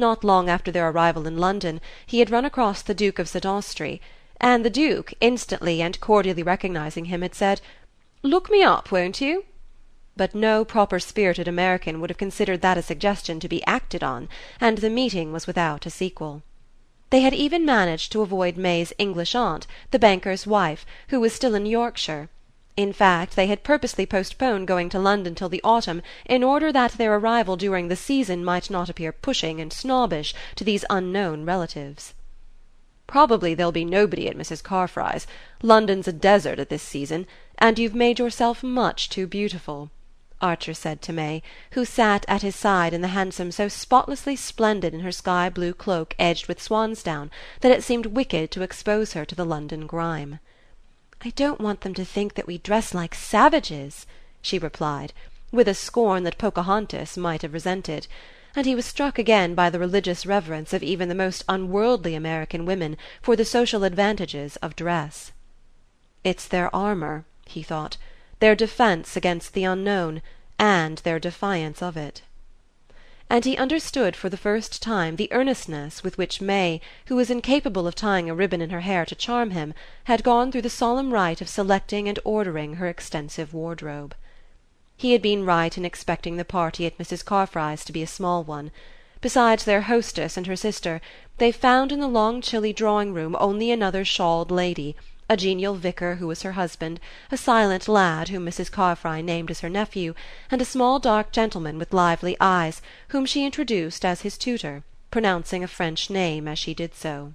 Not 0.00 0.22
long 0.22 0.48
after 0.48 0.70
their 0.70 0.88
arrival 0.88 1.26
in 1.26 1.38
London 1.38 1.80
he 2.06 2.20
had 2.20 2.30
run 2.30 2.44
across 2.44 2.82
the 2.82 2.94
Duke 2.94 3.18
of 3.18 3.28
St. 3.28 3.44
Austrey, 3.44 4.00
and 4.40 4.64
the 4.64 4.70
Duke, 4.70 5.12
instantly 5.20 5.82
and 5.82 5.98
cordially 5.98 6.44
recognizing 6.44 7.06
him, 7.06 7.20
had 7.22 7.34
said: 7.34 7.60
"Look 8.22 8.48
me 8.48 8.62
up, 8.62 8.92
won't 8.92 9.20
you?" 9.20 9.44
But 10.16 10.36
no 10.36 10.64
proper 10.64 11.00
spirited 11.00 11.48
American 11.48 12.00
would 12.00 12.10
have 12.10 12.16
considered 12.16 12.60
that 12.60 12.78
a 12.78 12.82
suggestion 12.82 13.40
to 13.40 13.48
be 13.48 13.66
acted 13.66 14.04
on, 14.04 14.28
and 14.60 14.78
the 14.78 14.88
meeting 14.88 15.32
was 15.32 15.48
without 15.48 15.84
a 15.84 15.90
sequel. 15.90 16.42
They 17.10 17.22
had 17.22 17.34
even 17.34 17.64
managed 17.66 18.12
to 18.12 18.22
avoid 18.22 18.56
May's 18.56 18.92
English 18.98 19.34
aunt, 19.34 19.66
the 19.90 19.98
banker's 19.98 20.46
wife, 20.46 20.86
who 21.08 21.18
was 21.18 21.32
still 21.32 21.56
in 21.56 21.66
Yorkshire. 21.66 22.28
In 22.78 22.92
fact 22.92 23.34
they 23.34 23.48
had 23.48 23.64
purposely 23.64 24.06
postponed 24.06 24.68
going 24.68 24.88
to 24.90 25.00
London 25.00 25.34
till 25.34 25.48
the 25.48 25.60
autumn 25.64 26.00
in 26.24 26.44
order 26.44 26.70
that 26.70 26.92
their 26.92 27.16
arrival 27.16 27.56
during 27.56 27.88
the 27.88 27.96
season 27.96 28.44
might 28.44 28.70
not 28.70 28.88
appear 28.88 29.10
pushing 29.10 29.60
and 29.60 29.72
snobbish 29.72 30.32
to 30.54 30.62
these 30.62 30.84
unknown 30.88 31.44
relatives. 31.44 32.14
"Probably 33.08 33.52
there'll 33.52 33.72
be 33.72 33.84
nobody 33.84 34.28
at 34.28 34.36
Mrs. 34.36 34.62
Carfry's. 34.62 35.26
London's 35.60 36.06
a 36.06 36.12
desert 36.12 36.60
at 36.60 36.68
this 36.68 36.84
season, 36.84 37.26
and 37.58 37.80
you've 37.80 37.96
made 37.96 38.20
yourself 38.20 38.62
much 38.62 39.08
too 39.10 39.26
beautiful," 39.26 39.90
Archer 40.40 40.72
said 40.72 41.02
to 41.02 41.12
May, 41.12 41.42
who 41.72 41.84
sat 41.84 42.24
at 42.28 42.42
his 42.42 42.54
side 42.54 42.94
in 42.94 43.00
the 43.00 43.08
hansom 43.08 43.50
so 43.50 43.66
spotlessly 43.66 44.36
splendid 44.36 44.94
in 44.94 45.00
her 45.00 45.10
sky 45.10 45.48
blue 45.48 45.74
cloak 45.74 46.14
edged 46.16 46.46
with 46.46 46.62
swansdown 46.62 47.32
that 47.60 47.72
it 47.72 47.82
seemed 47.82 48.06
wicked 48.06 48.52
to 48.52 48.62
expose 48.62 49.14
her 49.14 49.24
to 49.24 49.34
the 49.34 49.44
London 49.44 49.88
grime. 49.88 50.38
"I 51.24 51.30
don't 51.30 51.60
want 51.60 51.80
them 51.80 51.94
to 51.94 52.04
think 52.04 52.34
that 52.34 52.46
we 52.46 52.58
dress 52.58 52.94
like 52.94 53.12
savages," 53.12 54.06
she 54.40 54.56
replied, 54.56 55.12
with 55.50 55.66
a 55.66 55.74
scorn 55.74 56.22
that 56.22 56.38
Pocahontas 56.38 57.16
might 57.16 57.42
have 57.42 57.52
resented; 57.52 58.06
and 58.54 58.64
he 58.66 58.76
was 58.76 58.86
struck 58.86 59.18
again 59.18 59.56
by 59.56 59.68
the 59.68 59.80
religious 59.80 60.24
reverence 60.24 60.72
of 60.72 60.84
even 60.84 61.08
the 61.08 61.16
most 61.16 61.42
unworldly 61.48 62.14
American 62.14 62.64
women 62.64 62.96
for 63.20 63.34
the 63.34 63.44
social 63.44 63.82
advantages 63.82 64.54
of 64.62 64.76
dress. 64.76 65.32
"It's 66.22 66.46
their 66.46 66.72
armour," 66.72 67.24
he 67.46 67.64
thought, 67.64 67.96
"their 68.38 68.54
defence 68.54 69.16
against 69.16 69.54
the 69.54 69.64
unknown, 69.64 70.22
and 70.56 70.98
their 70.98 71.18
defiance 71.18 71.82
of 71.82 71.96
it." 71.96 72.22
And 73.30 73.44
he 73.44 73.56
understood 73.56 74.16
for 74.16 74.28
the 74.28 74.36
first 74.36 74.80
time 74.80 75.16
the 75.16 75.30
earnestness 75.32 76.02
with 76.02 76.16
which 76.16 76.40
May, 76.40 76.80
who 77.06 77.16
was 77.16 77.30
incapable 77.30 77.86
of 77.86 77.94
tying 77.94 78.30
a 78.30 78.34
ribbon 78.34 78.62
in 78.62 78.70
her 78.70 78.80
hair 78.80 79.04
to 79.04 79.14
charm 79.14 79.50
him, 79.50 79.74
had 80.04 80.24
gone 80.24 80.50
through 80.50 80.62
the 80.62 80.70
solemn 80.70 81.12
rite 81.12 81.40
of 81.40 81.48
selecting 81.48 82.08
and 82.08 82.18
ordering 82.24 82.74
her 82.74 82.88
extensive 82.88 83.52
wardrobe. 83.52 84.14
He 84.96 85.12
had 85.12 85.20
been 85.20 85.44
right 85.44 85.76
in 85.76 85.84
expecting 85.84 86.36
the 86.36 86.44
party 86.44 86.86
at 86.86 86.96
Mrs. 86.96 87.24
Carfry's 87.24 87.84
to 87.84 87.92
be 87.92 88.02
a 88.02 88.06
small 88.06 88.44
one. 88.44 88.70
Besides 89.20 89.64
their 89.64 89.82
hostess 89.82 90.36
and 90.36 90.46
her 90.46 90.56
sister, 90.56 91.00
they 91.36 91.52
found 91.52 91.92
in 91.92 92.00
the 92.00 92.08
long 92.08 92.40
chilly 92.40 92.72
drawing 92.72 93.12
room 93.12 93.36
only 93.38 93.70
another 93.70 94.04
shawled 94.04 94.50
lady 94.50 94.96
a 95.28 95.36
genial 95.36 95.74
vicar 95.74 96.16
who 96.16 96.26
was 96.26 96.42
her 96.42 96.52
husband, 96.52 96.98
a 97.30 97.36
silent 97.36 97.86
lad 97.86 98.28
whom 98.28 98.46
Mrs. 98.46 98.70
Carfry 98.70 99.22
named 99.22 99.50
as 99.50 99.60
her 99.60 99.68
nephew, 99.68 100.14
and 100.50 100.62
a 100.62 100.64
small 100.64 100.98
dark 100.98 101.32
gentleman 101.32 101.78
with 101.78 101.92
lively 101.92 102.36
eyes, 102.40 102.80
whom 103.08 103.26
she 103.26 103.44
introduced 103.44 104.04
as 104.04 104.22
his 104.22 104.38
tutor, 104.38 104.84
pronouncing 105.10 105.62
a 105.62 105.68
French 105.68 106.08
name 106.08 106.48
as 106.48 106.58
she 106.58 106.72
did 106.72 106.94
so. 106.94 107.34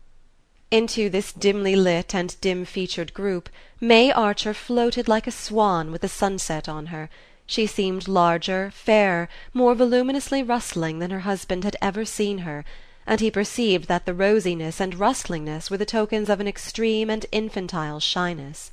Into 0.72 1.08
this 1.08 1.32
dimly 1.32 1.76
lit 1.76 2.16
and 2.16 2.36
dim 2.42 2.66
featured 2.66 3.14
group 3.14 3.48
May 3.80 4.12
Archer 4.12 4.56
floated 4.56 5.08
like 5.08 5.28
a 5.28 5.32
swan 5.32 5.92
with 5.92 6.02
the 6.02 6.08
sunset 6.08 6.68
on 6.68 6.88
her. 6.88 7.12
She 7.46 7.68
seemed 7.68 8.08
larger, 8.08 8.72
fairer, 8.74 9.30
more 9.54 9.76
voluminously 9.76 10.42
rustling 10.42 10.98
than 10.98 11.12
her 11.12 11.20
husband 11.20 11.64
had 11.64 11.76
ever 11.82 12.06
seen 12.06 12.40
her 12.40 12.66
and 13.06 13.20
he 13.20 13.30
perceived 13.30 13.88
that 13.88 14.06
the 14.06 14.14
rosiness 14.14 14.80
and 14.80 14.96
rustlingness 14.96 15.70
were 15.70 15.78
the 15.78 15.86
tokens 15.86 16.30
of 16.30 16.40
an 16.40 16.48
extreme 16.48 17.10
and 17.10 17.26
infantile 17.32 18.00
shyness. 18.00 18.72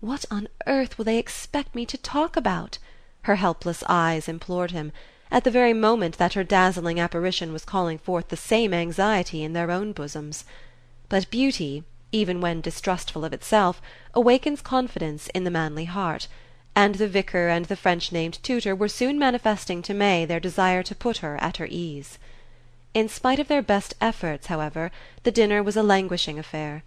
"What 0.00 0.24
on 0.30 0.48
earth 0.66 0.96
will 0.96 1.04
they 1.04 1.18
expect 1.18 1.74
me 1.74 1.84
to 1.84 1.98
talk 1.98 2.36
about?" 2.36 2.78
her 3.22 3.36
helpless 3.36 3.84
eyes 3.86 4.28
implored 4.28 4.70
him, 4.70 4.90
at 5.30 5.44
the 5.44 5.50
very 5.50 5.74
moment 5.74 6.16
that 6.16 6.32
her 6.32 6.42
dazzling 6.42 6.98
apparition 6.98 7.52
was 7.52 7.64
calling 7.64 7.98
forth 7.98 8.28
the 8.28 8.36
same 8.36 8.72
anxiety 8.72 9.44
in 9.44 9.52
their 9.52 9.70
own 9.70 9.92
bosoms. 9.92 10.44
But 11.10 11.30
beauty, 11.30 11.84
even 12.12 12.40
when 12.40 12.62
distrustful 12.62 13.24
of 13.24 13.32
itself, 13.34 13.82
awakens 14.14 14.62
confidence 14.62 15.28
in 15.28 15.44
the 15.44 15.50
manly 15.50 15.84
heart, 15.84 16.26
and 16.74 16.94
the 16.94 17.06
vicar 17.06 17.48
and 17.48 17.66
the 17.66 17.76
French 17.76 18.10
named 18.10 18.42
tutor 18.42 18.74
were 18.74 18.88
soon 18.88 19.18
manifesting 19.18 19.82
to 19.82 19.92
May 19.92 20.24
their 20.24 20.40
desire 20.40 20.82
to 20.82 20.94
put 20.94 21.18
her 21.18 21.36
at 21.42 21.58
her 21.58 21.68
ease. 21.70 22.18
In 22.92 23.08
spite 23.08 23.38
of 23.38 23.46
their 23.46 23.62
best 23.62 23.94
efforts, 24.00 24.48
however, 24.48 24.90
the 25.22 25.30
dinner 25.30 25.62
was 25.62 25.76
a 25.76 25.82
languishing 25.82 26.38
affair. 26.38 26.82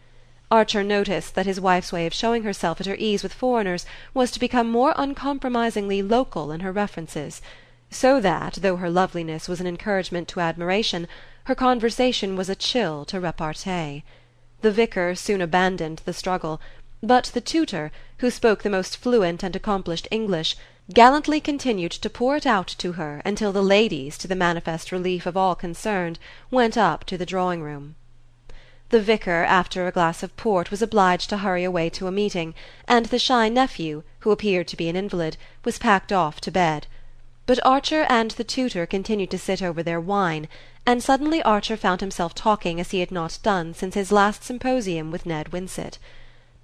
Archer 0.52 0.84
noticed 0.84 1.34
that 1.36 1.46
his 1.46 1.62
wife's 1.62 1.94
way 1.94 2.06
of 2.06 2.14
showing 2.14 2.44
herself 2.44 2.81
at 2.81 2.88
her 2.88 2.97
ease 3.00 3.24
with 3.24 3.34
foreigners 3.34 3.86
was 4.13 4.30
to 4.31 4.40
become 4.40 4.69
more 4.69 4.94
uncompromisingly 4.97 6.02
local 6.02 6.52
in 6.52 6.59
her 6.59 6.72
references, 6.72 7.42
so 7.90 8.19
that, 8.19 8.56
though 8.62 8.75
her 8.75 8.90
loveliness 8.90 9.47
was 9.47 9.62
an 9.62 9.68
encouragement 9.68 10.28
to 10.28 10.42
admiration, 10.42 11.08
her 11.46 11.56
conversation 11.56 12.36
was 12.36 12.50
a 12.50 12.56
chill 12.56 13.06
to 13.06 13.19
repartee. 13.19 14.03
The 14.62 14.72
vicar 14.72 15.16
soon 15.16 15.42
abandoned 15.42 16.02
the 16.06 16.13
struggle, 16.13 16.59
but 17.03 17.25
the 17.34 17.41
tutor, 17.41 17.91
who 18.19 18.31
spoke 18.31 18.64
the 18.64 18.69
most 18.69 18.96
fluent 18.96 19.44
and 19.44 19.58
accomplished 19.58 20.08
English 20.09 20.56
gallantly 20.94 21.41
continued 21.41 21.91
to 21.91 22.09
pour 22.09 22.38
it 22.38 22.46
out 22.46 22.68
to 22.68 22.94
her 22.94 23.22
until 23.25 23.52
the 23.52 23.62
ladies, 23.62 24.18
to 24.18 24.25
the 24.25 24.36
manifest 24.36 24.90
relief 24.90 25.25
of 25.25 25.36
all 25.36 25.53
concerned, 25.53 26.18
went 26.50 26.78
up 26.78 27.03
to 27.03 27.18
the 27.18 27.25
drawing-room. 27.25 27.96
The 28.88 29.02
vicar, 29.02 29.44
after 29.44 29.86
a 29.86 29.92
glass 29.92 30.24
of 30.24 30.36
port, 30.38 30.72
was 30.72 30.81
obliged 30.81 31.30
to 31.30 31.38
hurry 31.38 31.66
away 31.66 31.90
to 31.90 32.08
a 32.08 32.12
meeting, 32.12 32.53
and 32.88 33.08
the 33.08 33.19
shy 33.19 33.50
nephew, 33.50 34.03
who 34.19 34.31
appeared 34.31 34.69
to 34.69 34.78
be 34.78 34.88
an 34.88 34.96
invalid, 34.96 35.36
was 35.66 35.78
packed 35.78 36.13
off 36.13 36.40
to 36.40 36.52
bed. 36.52 36.88
But 37.46 37.66
Archer 37.66 38.06
and 38.08 38.31
the 38.31 38.46
tutor 38.46 38.86
continued 38.86 39.31
to 39.31 39.38
sit 39.38 39.62
over 39.62 39.84
their 39.84 40.00
wine, 40.00 40.47
and 40.86 41.03
suddenly 41.03 41.44
Archer 41.44 41.75
found 41.75 42.00
himself 42.00 42.34
talking 42.34 42.80
as 42.80 42.92
he 42.92 43.02
had 43.02 43.12
not 43.12 43.40
done 43.44 43.74
since 43.74 43.96
his 43.96 44.12
last 44.12 44.46
symposium 44.46 45.12
with 45.12 45.25
Ned 45.25 45.52
Winsett. 45.52 45.97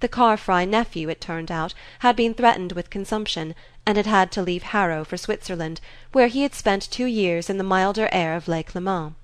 The 0.00 0.08
Carfry 0.08 0.66
nephew, 0.66 1.10
it 1.10 1.20
turned 1.20 1.50
out, 1.50 1.74
had 1.98 2.16
been 2.16 2.32
threatened 2.32 2.72
with 2.72 2.88
consumption, 2.88 3.54
and 3.84 3.98
had 3.98 4.06
had 4.06 4.32
to 4.32 4.40
leave 4.40 4.62
Harrow 4.62 5.04
for 5.04 5.18
Switzerland, 5.18 5.78
where 6.12 6.28
he 6.28 6.40
had 6.42 6.54
spent 6.54 6.90
two 6.90 7.04
years 7.04 7.50
in 7.50 7.58
the 7.58 7.64
milder 7.64 8.08
air 8.10 8.34
of 8.34 8.48
Lake 8.48 8.74
Leman. 8.74 9.14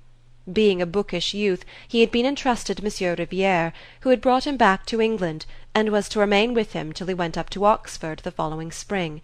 Being 0.52 0.82
a 0.82 0.84
bookish 0.84 1.32
youth 1.32 1.64
he 1.88 2.00
had 2.00 2.10
been 2.10 2.26
entrusted 2.26 2.76
to 2.76 2.84
Monsieur 2.84 3.14
Riviere, 3.14 3.72
who 4.00 4.10
had 4.10 4.20
brought 4.20 4.46
him 4.46 4.58
back 4.58 4.84
to 4.84 5.00
England 5.00 5.46
and 5.74 5.88
was 5.88 6.10
to 6.10 6.18
remain 6.20 6.52
with 6.52 6.74
him 6.74 6.92
till 6.92 7.06
he 7.06 7.14
went 7.14 7.38
up 7.38 7.48
to 7.48 7.64
Oxford 7.64 8.18
the 8.18 8.30
following 8.30 8.70
spring; 8.70 9.22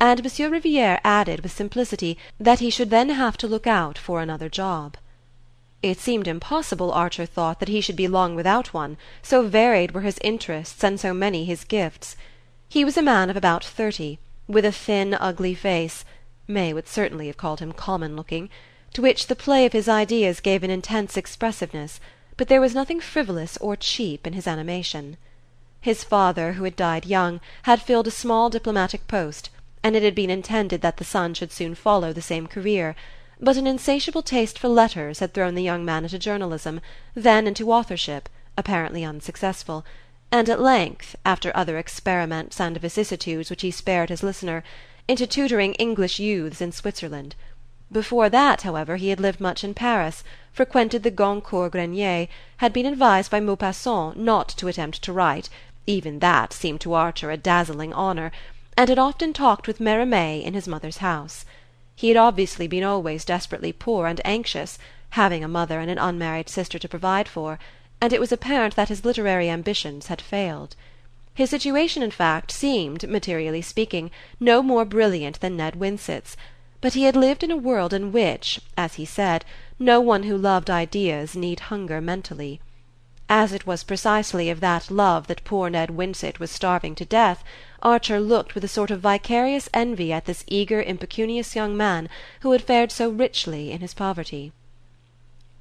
and 0.00 0.22
Monsieur 0.22 0.48
Riviere 0.48 0.98
added 1.04 1.40
with 1.42 1.52
simplicity 1.52 2.16
that 2.40 2.60
he 2.60 2.70
should 2.70 2.88
then 2.88 3.10
have 3.10 3.36
to 3.36 3.46
look 3.46 3.66
out 3.66 3.98
for 3.98 4.22
another 4.22 4.48
job. 4.48 4.96
It 5.88 6.00
seemed 6.00 6.26
impossible, 6.26 6.90
Archer 6.90 7.26
thought, 7.26 7.60
that 7.60 7.68
he 7.68 7.80
should 7.80 7.94
be 7.94 8.08
long 8.08 8.34
without 8.34 8.74
one, 8.74 8.96
so 9.22 9.46
varied 9.46 9.92
were 9.92 10.00
his 10.00 10.18
interests 10.20 10.82
and 10.82 10.98
so 10.98 11.14
many 11.14 11.44
his 11.44 11.62
gifts. 11.62 12.16
He 12.68 12.84
was 12.84 12.96
a 12.96 13.02
man 13.02 13.30
of 13.30 13.36
about 13.36 13.62
thirty, 13.64 14.18
with 14.48 14.64
a 14.64 14.72
thin 14.72 15.14
ugly 15.14 15.54
face 15.54 16.04
May 16.48 16.72
would 16.72 16.88
certainly 16.88 17.28
have 17.28 17.36
called 17.36 17.60
him 17.60 17.70
common 17.70 18.16
looking 18.16 18.50
to 18.94 19.00
which 19.00 19.28
the 19.28 19.36
play 19.36 19.64
of 19.64 19.72
his 19.72 19.88
ideas 19.88 20.40
gave 20.40 20.64
an 20.64 20.70
intense 20.70 21.16
expressiveness, 21.16 22.00
but 22.36 22.48
there 22.48 22.60
was 22.60 22.74
nothing 22.74 22.98
frivolous 22.98 23.56
or 23.58 23.76
cheap 23.76 24.26
in 24.26 24.32
his 24.32 24.48
animation. 24.48 25.16
His 25.80 26.02
father, 26.02 26.54
who 26.54 26.64
had 26.64 26.74
died 26.74 27.06
young, 27.06 27.40
had 27.62 27.80
filled 27.80 28.08
a 28.08 28.10
small 28.10 28.50
diplomatic 28.50 29.06
post, 29.06 29.50
and 29.84 29.94
it 29.94 30.02
had 30.02 30.16
been 30.16 30.30
intended 30.30 30.80
that 30.80 30.96
the 30.96 31.04
son 31.04 31.32
should 31.32 31.52
soon 31.52 31.76
follow 31.76 32.12
the 32.12 32.20
same 32.20 32.48
career 32.48 32.96
but 33.40 33.56
an 33.56 33.66
insatiable 33.66 34.22
taste 34.22 34.58
for 34.58 34.68
letters 34.68 35.18
had 35.18 35.32
thrown 35.32 35.54
the 35.54 35.62
young 35.62 35.84
man 35.84 36.04
into 36.04 36.18
journalism, 36.18 36.80
then 37.14 37.46
into 37.46 37.72
authorship, 37.72 38.28
apparently 38.56 39.04
unsuccessful, 39.04 39.84
and 40.32 40.48
at 40.48 40.60
length, 40.60 41.14
after 41.24 41.54
other 41.54 41.78
experiments 41.78 42.60
and 42.60 42.78
vicissitudes 42.78 43.50
which 43.50 43.62
he 43.62 43.70
spared 43.70 44.08
his 44.08 44.22
listener, 44.22 44.64
into 45.06 45.26
tutoring 45.26 45.74
English 45.74 46.18
youths 46.18 46.60
in 46.60 46.72
Switzerland. 46.72 47.34
Before 47.92 48.28
that, 48.28 48.62
however, 48.62 48.96
he 48.96 49.10
had 49.10 49.20
lived 49.20 49.40
much 49.40 49.62
in 49.62 49.74
Paris, 49.74 50.24
frequented 50.52 51.02
the 51.02 51.10
Goncourt 51.10 51.72
Grenier, 51.72 52.26
had 52.56 52.72
been 52.72 52.86
advised 52.86 53.30
by 53.30 53.40
Maupassant 53.40 54.16
not 54.16 54.48
to 54.48 54.68
attempt 54.68 55.02
to 55.02 55.12
write 55.12 55.48
even 55.86 56.18
that 56.18 56.52
seemed 56.52 56.80
to 56.80 56.94
Archer 56.94 57.30
a 57.30 57.36
dazzling 57.36 57.92
honour 57.94 58.32
and 58.76 58.88
had 58.88 58.98
often 58.98 59.32
talked 59.32 59.68
with 59.68 59.78
Mérimée 59.78 60.42
in 60.42 60.52
his 60.52 60.66
mother's 60.66 60.98
house. 60.98 61.44
He 61.96 62.08
had 62.08 62.18
obviously 62.18 62.68
been 62.68 62.84
always 62.84 63.24
desperately 63.24 63.72
poor 63.72 64.06
and 64.06 64.20
anxious, 64.22 64.78
having 65.10 65.42
a 65.42 65.48
mother 65.48 65.80
and 65.80 65.90
an 65.90 65.96
unmarried 65.96 66.50
sister 66.50 66.78
to 66.78 66.88
provide 66.88 67.26
for, 67.26 67.58
and 68.02 68.12
it 68.12 68.20
was 68.20 68.30
apparent 68.30 68.76
that 68.76 68.90
his 68.90 69.04
literary 69.04 69.48
ambitions 69.48 70.08
had 70.08 70.20
failed. 70.20 70.76
His 71.32 71.48
situation 71.48 72.02
in 72.02 72.10
fact 72.10 72.52
seemed, 72.52 73.08
materially 73.08 73.62
speaking, 73.62 74.10
no 74.38 74.62
more 74.62 74.84
brilliant 74.84 75.40
than 75.40 75.56
Ned 75.56 75.76
Winsett's, 75.76 76.36
but 76.82 76.92
he 76.92 77.04
had 77.04 77.16
lived 77.16 77.42
in 77.42 77.50
a 77.50 77.56
world 77.56 77.94
in 77.94 78.12
which, 78.12 78.60
as 78.76 78.94
he 78.94 79.06
said, 79.06 79.46
no 79.78 79.98
one 79.98 80.24
who 80.24 80.36
loved 80.36 80.68
ideas 80.68 81.34
need 81.34 81.60
hunger 81.60 82.02
mentally. 82.02 82.60
As 83.28 83.52
it 83.52 83.66
was 83.66 83.82
precisely 83.82 84.50
of 84.50 84.60
that 84.60 84.88
love 84.88 85.26
that 85.26 85.42
poor 85.42 85.68
Ned 85.68 85.90
Winsett 85.90 86.38
was 86.38 86.48
starving 86.52 86.94
to 86.94 87.04
death, 87.04 87.42
Archer 87.82 88.20
looked 88.20 88.54
with 88.54 88.62
a 88.62 88.68
sort 88.68 88.92
of 88.92 89.00
vicarious 89.00 89.68
envy 89.74 90.12
at 90.12 90.26
this 90.26 90.44
eager 90.46 90.80
impecunious 90.80 91.56
young 91.56 91.76
man 91.76 92.08
who 92.40 92.52
had 92.52 92.62
fared 92.62 92.92
so 92.92 93.10
richly 93.10 93.72
in 93.72 93.80
his 93.80 93.94
poverty. 93.94 94.52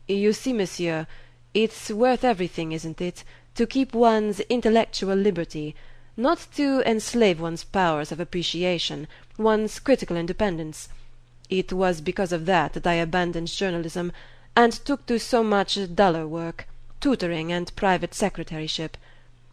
"You 0.07 0.31
see, 0.31 0.53
monsieur, 0.53 1.07
it's 1.55 1.89
worth 1.89 2.23
everything, 2.23 2.71
isn't 2.71 3.01
it, 3.01 3.23
to 3.55 3.65
keep 3.65 3.95
one's 3.95 4.41
intellectual 4.41 5.15
liberty, 5.15 5.75
not 6.15 6.45
to 6.57 6.83
enslave 6.85 7.41
one's 7.41 7.63
powers 7.63 8.11
of 8.11 8.19
appreciation, 8.19 9.07
one's 9.39 9.79
critical 9.79 10.17
independence. 10.17 10.87
It 11.49 11.73
was 11.73 11.99
because 11.99 12.31
of 12.31 12.45
that 12.45 12.73
that 12.73 12.85
I 12.85 12.93
abandoned 12.93 13.47
journalism, 13.47 14.11
and 14.55 14.71
took 14.71 15.07
to 15.07 15.17
so 15.17 15.43
much 15.43 15.79
duller 15.95 16.27
work 16.27 16.67
tutoring 17.05 17.51
and 17.51 17.75
private 17.75 18.15
secretaryship. 18.15 18.97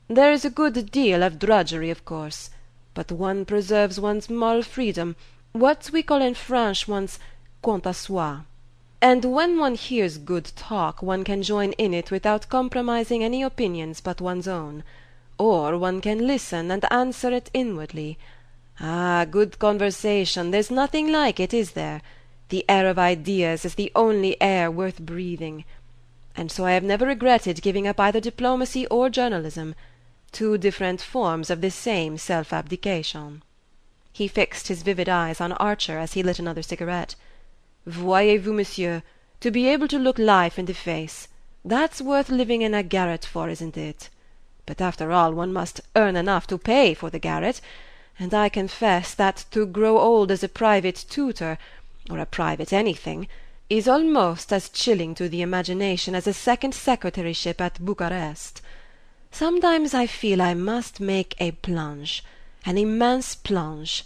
There 0.09 0.33
is 0.33 0.43
a 0.43 0.49
good 0.49 0.91
deal 0.91 1.23
of 1.23 1.39
drudgery, 1.39 1.91
of 1.91 2.03
course, 2.03 2.49
but 2.95 3.13
one 3.13 3.45
preserves 3.45 4.01
one's 4.01 4.31
moral 4.31 4.63
freedom, 4.63 5.17
what 5.53 5.91
we 5.93 6.03
call 6.03 6.23
in 6.23 6.33
French 6.33 6.89
one's 6.89 7.19
quant 7.61 7.85
à 7.85 7.95
soi. 7.95 8.41
And 9.03 9.27
when 9.27 9.59
one 9.59 9.75
hears 9.75 10.17
good 10.17 10.51
talk 10.57 11.03
one 11.03 11.25
can 11.25 11.43
join 11.43 11.73
in 11.73 11.93
it 11.93 12.11
without 12.11 12.49
compromising 12.49 13.23
any 13.23 13.43
opinions 13.43 14.01
but 14.01 14.23
one's 14.23 14.49
own. 14.49 14.83
Or 15.37 15.77
one 15.77 16.01
can 16.01 16.27
listen 16.27 16.71
and 16.71 16.91
answer 16.91 17.31
it 17.33 17.51
inwardly. 17.53 18.17
Ah, 18.81 19.27
good 19.31 19.59
conversation, 19.59 20.53
there's 20.53 20.71
nothing 20.71 21.13
like 21.13 21.39
it, 21.39 21.53
is 21.53 21.73
there? 21.73 22.01
The 22.49 22.65
air 22.67 22.89
of 22.89 22.99
ideas 22.99 23.67
is 23.67 23.75
the 23.75 23.93
only 23.95 24.41
air 24.41 24.71
worth 24.71 24.99
breathing 25.01 25.67
and 26.35 26.51
so 26.51 26.65
I 26.65 26.73
have 26.73 26.83
never 26.83 27.07
regretted 27.07 27.63
giving 27.63 27.87
up 27.87 28.01
either 28.01 28.21
diplomacy 28.21 28.87
or 28.87 29.11
journalism 29.11 29.75
two 30.31 30.57
different 30.57 31.03
forms 31.03 31.51
of 31.51 31.61
the 31.61 31.71
same 31.71 32.17
self 32.17 32.53
abdication." 32.53 33.43
He 34.13 34.29
fixed 34.29 34.69
his 34.69 34.83
vivid 34.83 35.09
eyes 35.09 35.41
on 35.41 35.53
Archer 35.53 35.99
as 35.99 36.15
he 36.15 36.23
lit 36.23 36.39
another 36.39 36.63
cigarette. 36.63 37.15
"Voyez 37.87 38.41
vous, 38.41 38.53
monsieur, 38.53 39.03
to 39.41 39.51
be 39.51 39.69
able 39.69 39.89
to 39.89 39.99
look 39.99 40.19
life 40.19 40.59
in 40.59 40.67
the 40.67 40.75
face 40.75 41.29
that's 41.65 42.01
worth 42.01 42.29
living 42.29 42.63
in 42.63 42.75
a 42.75 42.83
garret 42.83 43.25
for, 43.25 43.49
isn't 43.49 43.77
it? 43.77 44.09
But 44.67 44.81
after 44.81 45.13
all 45.13 45.33
one 45.33 45.53
must 45.53 45.81
earn 45.95 46.17
enough 46.17 46.47
to 46.49 46.59
pay 46.59 46.93
for 46.95 47.09
the 47.09 47.21
garret, 47.21 47.61
and 48.19 48.35
I 48.35 48.49
confess 48.49 49.15
that 49.15 49.45
to 49.53 49.65
grow 49.67 49.99
old 49.99 50.31
as 50.31 50.43
a 50.43 50.49
private 50.49 51.05
tutor, 51.09 51.59
or 52.11 52.19
a 52.19 52.27
private 52.27 52.73
anything 52.73 53.29
is 53.79 53.89
almost 53.89 54.53
as 54.53 54.69
chilling 54.69 55.15
to 55.15 55.31
the 55.31 55.41
imagination 55.41 56.15
as 56.15 56.27
a 56.27 56.33
second 56.35 56.75
secretaryship 56.75 57.59
at 57.59 57.83
Bucharest. 57.83 58.61
Sometimes 59.31 59.95
I 59.95 60.07
feel 60.07 60.43
I 60.43 60.53
must 60.53 61.01
make 61.01 61.35
a 61.41 61.53
plunge, 61.53 62.23
an 62.67 62.77
immense 62.77 63.35
plunge. 63.35 64.05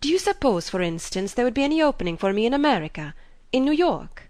Do 0.00 0.08
you 0.08 0.18
suppose, 0.18 0.68
for 0.68 0.82
instance, 0.82 1.34
there 1.34 1.44
would 1.44 1.54
be 1.54 1.62
any 1.62 1.80
opening 1.80 2.16
for 2.16 2.32
me 2.32 2.46
in 2.46 2.52
America, 2.52 3.14
in 3.52 3.64
New 3.64 3.70
York?" 3.70 4.28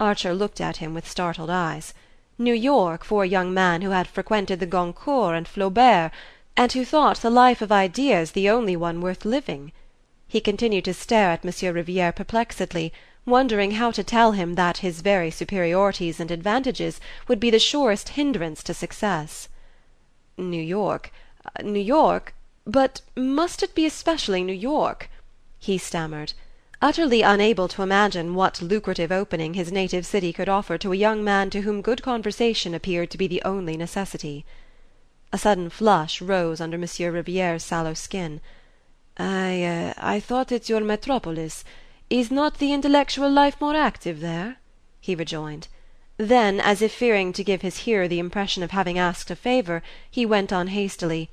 Archer 0.00 0.32
looked 0.32 0.62
at 0.62 0.78
him 0.78 0.94
with 0.94 1.06
startled 1.06 1.50
eyes. 1.50 1.92
New 2.38 2.54
York, 2.54 3.04
for 3.04 3.22
a 3.22 3.28
young 3.28 3.52
man 3.52 3.82
who 3.82 3.90
had 3.90 4.08
frequented 4.08 4.60
the 4.60 4.66
Goncourt 4.66 5.36
and 5.36 5.46
Flaubert, 5.46 6.10
and 6.56 6.72
who 6.72 6.86
thought 6.86 7.18
the 7.18 7.28
life 7.28 7.60
of 7.60 7.70
ideas 7.70 8.32
the 8.32 8.48
only 8.48 8.76
one 8.76 9.02
worth 9.02 9.26
living! 9.26 9.72
He 10.26 10.40
continued 10.40 10.86
to 10.86 10.94
stare 10.94 11.32
at 11.32 11.44
Monsieur 11.44 11.70
Riviere 11.70 12.12
perplexedly 12.12 12.94
wondering 13.26 13.72
how 13.72 13.90
to 13.90 14.04
tell 14.04 14.32
him 14.32 14.54
that 14.54 14.78
his 14.78 15.00
very 15.00 15.30
superiorities 15.30 16.20
and 16.20 16.30
advantages 16.30 17.00
would 17.26 17.40
be 17.40 17.50
the 17.50 17.58
surest 17.58 18.10
hindrance 18.10 18.62
to 18.62 18.74
success. 18.74 19.48
"New 20.36 20.62
York 20.62 21.12
New 21.62 21.80
York 21.80 22.34
but 22.66 23.00
must 23.16 23.62
it 23.62 23.74
be 23.74 23.86
especially 23.86 24.42
New 24.42 24.52
York?" 24.52 25.08
he 25.58 25.78
stammered, 25.78 26.32
utterly 26.82 27.22
unable 27.22 27.68
to 27.68 27.82
imagine 27.82 28.34
what 28.34 28.60
lucrative 28.60 29.12
opening 29.12 29.54
his 29.54 29.72
native 29.72 30.04
city 30.04 30.32
could 30.32 30.48
offer 30.48 30.76
to 30.78 30.92
a 30.92 30.96
young 30.96 31.22
man 31.24 31.48
to 31.50 31.62
whom 31.62 31.80
good 31.80 32.02
conversation 32.02 32.74
appeared 32.74 33.10
to 33.10 33.18
be 33.18 33.26
the 33.26 33.42
only 33.42 33.76
necessity. 33.76 34.44
A 35.32 35.38
sudden 35.38 35.70
flush 35.70 36.20
rose 36.20 36.60
under 36.60 36.78
Monsieur 36.78 37.10
Riviere's 37.10 37.64
sallow 37.64 37.94
skin. 37.94 38.40
"I 39.16 39.62
uh, 39.64 39.94
I 39.96 40.20
thought 40.20 40.52
it 40.52 40.68
your 40.68 40.80
metropolis. 40.80 41.64
Is 42.10 42.30
not 42.30 42.58
the 42.58 42.74
intellectual 42.74 43.30
life 43.30 43.58
more 43.62 43.74
active 43.74 44.20
there?" 44.20 44.58
he 45.00 45.14
rejoined. 45.14 45.68
Then, 46.18 46.60
as 46.60 46.82
if 46.82 46.92
fearing 46.92 47.32
to 47.32 47.42
give 47.42 47.62
his 47.62 47.78
hearer 47.78 48.06
the 48.06 48.18
impression 48.18 48.62
of 48.62 48.72
having 48.72 48.98
asked 48.98 49.30
a 49.30 49.36
favour, 49.36 49.82
he 50.10 50.26
went 50.26 50.52
on 50.52 50.66
hastily: 50.66 51.30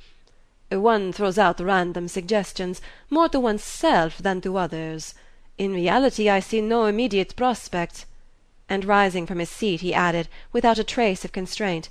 "One 0.71 1.12
throws 1.12 1.38
out 1.38 1.59
random 1.59 2.07
suggestions, 2.07 2.79
more 3.09 3.27
to 3.29 3.39
one's 3.41 3.65
self 3.65 4.19
than 4.19 4.39
to 4.41 4.56
others. 4.57 5.13
In 5.57 5.73
reality 5.73 6.29
I 6.29 6.39
see 6.39 6.62
no 6.62 6.85
immediate 6.85 7.35
prospect 7.35 8.06
and 8.69 8.85
rising 8.85 9.25
from 9.27 9.39
his 9.39 9.50
seat 9.50 9.81
he 9.81 9.94
added, 9.94 10.29
without 10.53 10.79
a 10.79 10.85
trace 10.85 11.25
of 11.25 11.33
constraint, 11.33 11.89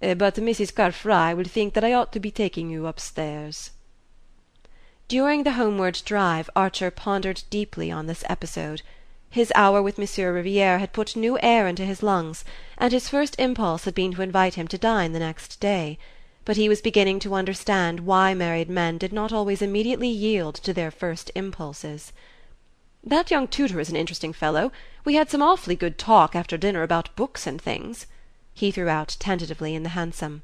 eh, 0.00 0.14
"But 0.14 0.36
Mrs. 0.36 0.72
Carfry 0.72 1.36
will 1.36 1.44
think 1.44 1.74
that 1.74 1.82
I 1.82 1.92
ought 1.92 2.12
to 2.12 2.20
be 2.20 2.30
taking 2.30 2.70
you 2.70 2.86
upstairs." 2.86 3.72
During 5.08 5.44
the 5.44 5.52
homeward 5.52 6.02
drive 6.04 6.50
Archer 6.56 6.90
pondered 6.90 7.44
deeply 7.48 7.92
on 7.92 8.06
this 8.06 8.24
episode. 8.28 8.82
His 9.30 9.52
hour 9.54 9.80
with 9.80 9.98
Monsieur 9.98 10.32
Riviere 10.32 10.78
had 10.80 10.92
put 10.92 11.14
new 11.14 11.38
air 11.44 11.68
into 11.68 11.84
his 11.84 12.02
lungs, 12.02 12.44
and 12.76 12.92
his 12.92 13.08
first 13.08 13.38
impulse 13.38 13.84
had 13.84 13.94
been 13.94 14.14
to 14.14 14.22
invite 14.22 14.54
him 14.54 14.66
to 14.66 14.76
dine 14.76 15.12
the 15.12 15.20
next 15.20 15.60
day; 15.60 15.96
but 16.44 16.56
he 16.56 16.68
was 16.68 16.80
beginning 16.80 17.20
to 17.20 17.34
understand 17.36 18.00
why 18.00 18.34
married 18.34 18.68
men 18.68 18.98
did 18.98 19.12
not 19.12 19.32
always 19.32 19.62
immediately 19.62 20.08
yield 20.08 20.56
to 20.56 20.74
their 20.74 20.90
first 20.90 21.30
impulses. 21.36 22.12
"That 23.04 23.30
young 23.30 23.46
tutor 23.46 23.78
is 23.78 23.88
an 23.90 23.94
interesting 23.94 24.32
fellow. 24.32 24.72
We 25.04 25.14
had 25.14 25.30
some 25.30 25.40
awfully 25.40 25.76
good 25.76 25.98
talk 25.98 26.34
after 26.34 26.56
dinner 26.56 26.82
about 26.82 27.14
books 27.14 27.46
and 27.46 27.62
things," 27.62 28.06
he 28.54 28.72
threw 28.72 28.88
out 28.88 29.14
tentatively 29.20 29.76
in 29.76 29.84
the 29.84 29.90
hansom. 29.90 30.42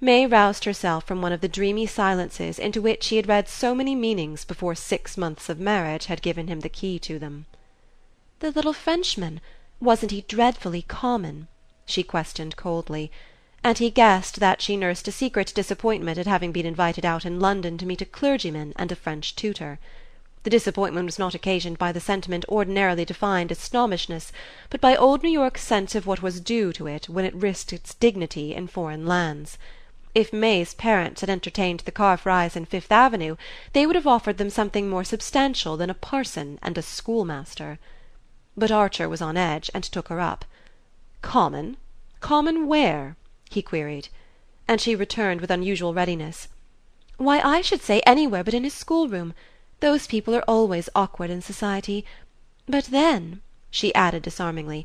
May 0.00 0.26
roused 0.28 0.62
herself 0.62 1.02
from 1.04 1.20
one 1.20 1.32
of 1.32 1.40
the 1.40 1.48
dreamy 1.48 1.84
silences 1.84 2.60
into 2.60 2.80
which 2.80 3.08
he 3.08 3.16
had 3.16 3.26
read 3.26 3.48
so 3.48 3.74
many 3.74 3.96
meanings 3.96 4.44
before 4.44 4.76
six 4.76 5.16
months 5.16 5.48
of 5.48 5.58
marriage 5.58 6.06
had 6.06 6.22
given 6.22 6.46
him 6.46 6.60
the 6.60 6.68
key 6.68 7.00
to 7.00 7.18
them. 7.18 7.46
"The 8.38 8.52
little 8.52 8.72
Frenchman 8.72 9.40
wasn't 9.80 10.12
he 10.12 10.20
dreadfully 10.28 10.82
common?" 10.82 11.48
she 11.84 12.04
questioned 12.04 12.54
coldly; 12.54 13.10
and 13.64 13.78
he 13.78 13.90
guessed 13.90 14.38
that 14.38 14.62
she 14.62 14.76
nursed 14.76 15.08
a 15.08 15.12
secret 15.12 15.52
disappointment 15.52 16.16
at 16.16 16.28
having 16.28 16.52
been 16.52 16.64
invited 16.64 17.04
out 17.04 17.26
in 17.26 17.40
London 17.40 17.76
to 17.78 17.84
meet 17.86 18.00
a 18.00 18.06
clergyman 18.06 18.74
and 18.76 18.92
a 18.92 18.96
French 18.96 19.34
tutor. 19.34 19.80
The 20.44 20.50
disappointment 20.50 21.06
was 21.06 21.18
not 21.18 21.34
occasioned 21.34 21.76
by 21.76 21.90
the 21.90 22.00
sentiment 22.00 22.44
ordinarily 22.48 23.04
defined 23.04 23.50
as 23.50 23.58
snobbishness, 23.58 24.30
but 24.70 24.80
by 24.80 24.94
old 24.94 25.24
New 25.24 25.28
York's 25.28 25.64
sense 25.64 25.96
of 25.96 26.06
what 26.06 26.22
was 26.22 26.38
due 26.40 26.72
to 26.74 26.86
it 26.86 27.08
when 27.08 27.24
it 27.24 27.34
risked 27.34 27.72
its 27.72 27.94
dignity 27.94 28.54
in 28.54 28.68
foreign 28.68 29.04
lands. 29.04 29.58
If 30.20 30.32
May's 30.32 30.74
parents 30.74 31.20
had 31.20 31.30
entertained 31.30 31.78
the 31.84 31.92
Carfrys 31.92 32.56
in 32.56 32.64
Fifth 32.64 32.90
Avenue 32.90 33.36
they 33.72 33.86
would 33.86 33.94
have 33.94 34.04
offered 34.08 34.36
them 34.36 34.50
something 34.50 34.90
more 34.90 35.04
substantial 35.04 35.76
than 35.76 35.90
a 35.90 35.94
parson 35.94 36.58
and 36.60 36.76
a 36.76 36.82
schoolmaster. 36.82 37.78
But 38.56 38.72
Archer 38.72 39.08
was 39.08 39.22
on 39.22 39.36
edge 39.36 39.70
and 39.72 39.84
took 39.84 40.08
her 40.08 40.18
up. 40.18 40.44
"Common? 41.22 41.76
Common 42.18 42.66
where?" 42.66 43.14
he 43.48 43.62
queried; 43.62 44.08
and 44.66 44.80
she 44.80 44.96
returned 44.96 45.40
with 45.40 45.52
unusual 45.52 45.94
readiness: 45.94 46.48
"Why 47.16 47.38
I 47.38 47.60
should 47.60 47.82
say 47.82 48.00
anywhere 48.00 48.42
but 48.42 48.54
in 48.54 48.64
his 48.64 48.74
schoolroom. 48.74 49.34
Those 49.78 50.08
people 50.08 50.34
are 50.34 50.50
always 50.50 50.88
awkward 50.96 51.30
in 51.30 51.42
society. 51.42 52.04
But 52.66 52.86
then," 52.86 53.40
she 53.70 53.94
added 53.94 54.24
disarmingly, 54.24 54.84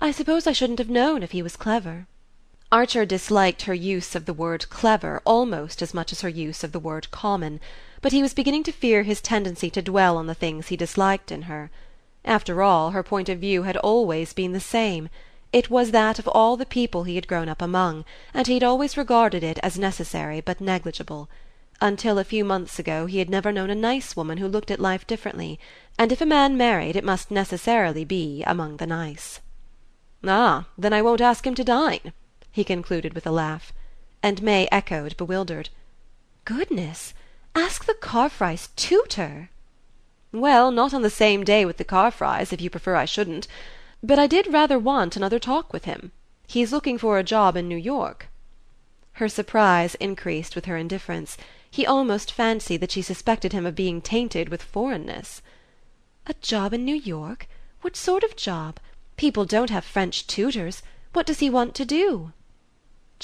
"I 0.00 0.10
suppose 0.10 0.48
I 0.48 0.52
shouldn't 0.52 0.80
have 0.80 0.90
known 0.90 1.22
if 1.22 1.30
he 1.30 1.40
was 1.40 1.54
clever." 1.56 2.08
Archer 2.72 3.04
disliked 3.04 3.60
her 3.64 3.74
use 3.74 4.14
of 4.14 4.24
the 4.24 4.32
word 4.32 4.66
clever 4.70 5.20
almost 5.26 5.82
as 5.82 5.92
much 5.92 6.10
as 6.10 6.22
her 6.22 6.28
use 6.30 6.64
of 6.64 6.72
the 6.72 6.80
word 6.80 7.10
common, 7.10 7.60
but 8.00 8.12
he 8.12 8.22
was 8.22 8.32
beginning 8.32 8.62
to 8.62 8.72
fear 8.72 9.02
his 9.02 9.20
tendency 9.20 9.68
to 9.68 9.82
dwell 9.82 10.16
on 10.16 10.26
the 10.26 10.34
things 10.34 10.68
he 10.68 10.76
disliked 10.78 11.30
in 11.30 11.42
her. 11.42 11.70
After 12.24 12.62
all, 12.62 12.92
her 12.92 13.02
point 13.02 13.28
of 13.28 13.38
view 13.40 13.64
had 13.64 13.76
always 13.76 14.32
been 14.32 14.52
the 14.52 14.58
same: 14.58 15.10
it 15.52 15.68
was 15.68 15.90
that 15.90 16.18
of 16.18 16.26
all 16.28 16.56
the 16.56 16.64
people 16.64 17.04
he 17.04 17.16
had 17.16 17.28
grown 17.28 17.46
up 17.46 17.60
among, 17.60 18.06
and 18.32 18.46
he 18.46 18.54
had 18.54 18.64
always 18.64 18.96
regarded 18.96 19.44
it 19.44 19.58
as 19.62 19.78
necessary 19.78 20.40
but 20.40 20.58
negligible. 20.58 21.28
Until 21.78 22.18
a 22.18 22.24
few 22.24 22.42
months 22.42 22.78
ago 22.78 23.04
he 23.04 23.18
had 23.18 23.28
never 23.28 23.52
known 23.52 23.68
a 23.68 23.74
nice 23.74 24.16
woman 24.16 24.38
who 24.38 24.48
looked 24.48 24.70
at 24.70 24.80
life 24.80 25.06
differently, 25.06 25.60
and 25.98 26.10
if 26.10 26.22
a 26.22 26.24
man 26.24 26.56
married 26.56 26.96
it 26.96 27.04
must 27.04 27.30
necessarily 27.30 28.06
be 28.06 28.42
among 28.46 28.78
the 28.78 28.86
nice. 28.86 29.40
"Ah, 30.26 30.68
then 30.78 30.94
I 30.94 31.02
won't 31.02 31.20
ask 31.20 31.46
him 31.46 31.54
to 31.56 31.64
dine!" 31.64 32.14
He 32.54 32.64
concluded 32.64 33.14
with 33.14 33.26
a 33.26 33.30
laugh; 33.30 33.72
and 34.22 34.42
May 34.42 34.68
echoed, 34.70 35.16
bewildered: 35.16 35.70
"Goodness! 36.44 37.14
Ask 37.54 37.86
the 37.86 37.94
Carfrys' 37.94 38.68
tutor!" 38.76 39.48
Well, 40.32 40.70
not 40.70 40.92
on 40.92 41.00
the 41.00 41.08
same 41.08 41.44
day 41.44 41.64
with 41.64 41.78
the 41.78 41.84
Carfrys, 41.84 42.52
if 42.52 42.60
you 42.60 42.68
prefer 42.68 42.94
I 42.94 43.06
shouldn't. 43.06 43.48
But 44.02 44.18
I 44.18 44.26
did 44.26 44.52
rather 44.52 44.78
want 44.78 45.16
another 45.16 45.38
talk 45.38 45.72
with 45.72 45.86
him. 45.86 46.12
He's 46.46 46.72
looking 46.72 46.98
for 46.98 47.16
a 47.18 47.24
job 47.24 47.56
in 47.56 47.68
New 47.68 47.76
York." 47.78 48.28
Her 49.14 49.30
surprise 49.30 49.94
increased 49.94 50.54
with 50.54 50.66
her 50.66 50.76
indifference; 50.76 51.38
he 51.70 51.86
almost 51.86 52.30
fancied 52.30 52.82
that 52.82 52.92
she 52.92 53.00
suspected 53.00 53.54
him 53.54 53.64
of 53.64 53.74
being 53.74 54.02
tainted 54.02 54.50
with 54.50 54.62
foreignness. 54.62 55.40
"A 56.26 56.34
job 56.42 56.74
in 56.74 56.84
New 56.84 56.96
York? 56.96 57.48
What 57.80 57.96
sort 57.96 58.22
of 58.22 58.36
job? 58.36 58.78
People 59.16 59.46
don't 59.46 59.70
have 59.70 59.86
French 59.86 60.26
tutors. 60.26 60.82
What 61.14 61.24
does 61.24 61.38
he 61.38 61.48
want 61.48 61.74
to 61.76 61.86
do?" 61.86 62.32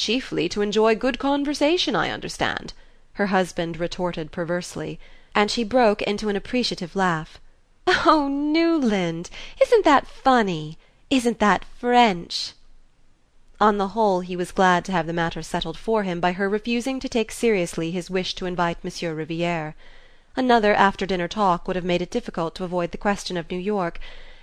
"Chiefly 0.00 0.48
to 0.50 0.62
enjoy 0.62 0.94
good 0.94 1.18
conversation, 1.18 1.96
I 1.96 2.10
understand," 2.10 2.72
her 3.14 3.26
husband 3.34 3.78
retorted 3.80 4.30
perversely 4.30 5.00
and 5.34 5.50
she 5.50 5.64
broke 5.64 6.02
into 6.02 6.28
an 6.28 6.36
appreciative 6.36 6.94
laugh. 6.94 7.40
"Oh 8.06 8.28
Newland, 8.28 9.28
isn't 9.60 9.84
that 9.84 10.06
funny? 10.06 10.78
Isn't 11.10 11.40
that 11.40 11.64
French?" 11.64 12.52
On 13.60 13.78
the 13.78 13.88
whole 13.88 14.20
he 14.20 14.36
was 14.36 14.52
glad 14.52 14.84
to 14.84 14.92
have 14.92 15.08
the 15.08 15.12
matter 15.12 15.42
settled 15.42 15.76
for 15.76 16.04
him 16.04 16.20
by 16.20 16.30
her 16.30 16.48
refusing 16.48 17.00
to 17.00 17.08
take 17.08 17.32
seriously 17.32 17.90
his 17.90 18.08
wish 18.08 18.36
to 18.36 18.46
invite 18.46 18.84
Monsieur 18.84 19.12
Riviere. 19.14 19.74
Another 20.36 20.74
after 20.74 21.06
dinner 21.06 21.26
talk 21.26 21.66
would 21.66 21.74
have 21.74 21.84
made 21.84 22.02
it 22.02 22.12
difficult 22.12 22.54
to 22.54 22.62
avoid 22.62 22.92
the 22.92 22.98
question 22.98 23.36
of 23.36 23.50
New 23.50 23.58
York, 23.58 23.98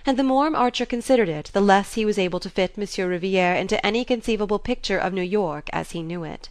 and 0.08 0.16
the 0.16 0.22
more 0.22 0.54
Archer 0.54 0.86
considered 0.86 1.28
it 1.28 1.50
the 1.52 1.60
less 1.60 1.94
he 1.94 2.04
was 2.04 2.16
able 2.16 2.38
to 2.38 2.48
fit 2.48 2.78
Monsieur 2.78 3.08
Riviere 3.08 3.56
into 3.56 3.84
any 3.84 4.04
conceivable 4.04 4.60
picture 4.60 4.98
of 4.98 5.12
New 5.12 5.20
York 5.20 5.68
as 5.72 5.90
he 5.90 6.00
knew 6.00 6.22
it. 6.22 6.48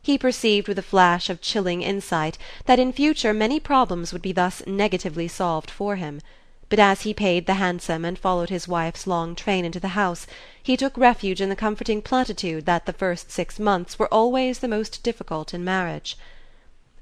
He 0.00 0.16
perceived 0.16 0.68
with 0.68 0.78
a 0.78 0.82
flash 0.82 1.28
of 1.28 1.40
chilling 1.40 1.82
insight 1.82 2.38
that 2.66 2.78
in 2.78 2.92
future 2.92 3.34
many 3.34 3.58
problems 3.58 4.12
would 4.12 4.22
be 4.22 4.30
thus 4.30 4.62
negatively 4.64 5.26
solved 5.26 5.72
for 5.72 5.96
him; 5.96 6.20
but 6.68 6.78
as 6.78 7.02
he 7.02 7.12
paid 7.12 7.46
the 7.46 7.54
hansom 7.54 8.04
and 8.04 8.16
followed 8.16 8.48
his 8.48 8.68
wife's 8.68 9.08
long 9.08 9.34
train 9.34 9.64
into 9.64 9.80
the 9.80 9.98
house 9.98 10.24
he 10.62 10.76
took 10.76 10.96
refuge 10.96 11.40
in 11.40 11.48
the 11.48 11.56
comforting 11.56 12.00
platitude 12.00 12.64
that 12.66 12.86
the 12.86 12.92
first 12.92 13.32
six 13.32 13.58
months 13.58 13.98
were 13.98 14.14
always 14.14 14.60
the 14.60 14.68
most 14.68 15.02
difficult 15.02 15.52
in 15.52 15.64
marriage. 15.64 16.16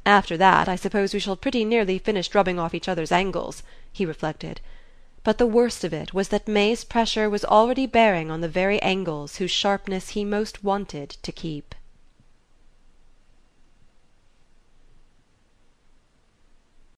"After 0.07 0.39
that 0.39 0.71
I 0.71 0.77
suppose 0.77 1.13
we 1.13 1.21
shall 1.21 1.37
pretty 1.37 1.67
nearly 1.67 1.99
finish 1.99 2.35
rubbing 2.35 2.59
off 2.59 2.73
each 2.73 2.89
other's 2.89 3.13
angles," 3.13 3.63
he 3.93 4.07
reflected; 4.07 4.63
but 5.27 5.39
the 5.39 5.45
worst 5.45 5.83
of 5.83 5.93
it 5.93 6.15
was 6.15 6.29
that 6.29 6.47
May's 6.47 6.85
pressure 6.85 7.29
was 7.29 7.45
already 7.45 7.85
bearing 7.85 8.31
on 8.31 8.43
the 8.43 8.49
very 8.49 8.81
angles 8.81 9.39
whose 9.39 9.51
sharpness 9.51 10.11
he 10.11 10.25
most 10.25 10.63
wanted 10.63 11.11
to 11.11 11.33
keep. 11.33 11.75